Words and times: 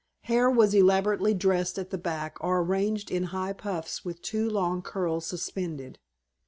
Hair 0.21 0.49
was 0.49 0.73
elaborately 0.73 1.35
dressed 1.35 1.77
at 1.77 1.91
the 1.91 1.97
back 1.99 2.35
or 2.43 2.61
arranged 2.61 3.11
in 3.11 3.25
high 3.25 3.53
puffs 3.53 4.03
with 4.03 4.19
two 4.23 4.49
long 4.49 4.81
curls 4.81 5.27
suspended. 5.27 5.99